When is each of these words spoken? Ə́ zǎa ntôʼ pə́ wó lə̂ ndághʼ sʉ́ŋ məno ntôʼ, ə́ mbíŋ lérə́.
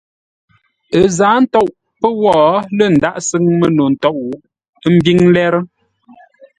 Ə́ 0.99 1.05
zǎa 1.17 1.37
ntôʼ 1.43 1.67
pə́ 1.99 2.11
wó 2.21 2.33
lə̂ 2.77 2.87
ndághʼ 2.95 3.19
sʉ́ŋ 3.27 3.43
məno 3.59 3.83
ntôʼ, 3.93 4.15
ə́ 4.85 4.89
mbíŋ 4.95 5.19
lérə́. 5.35 5.63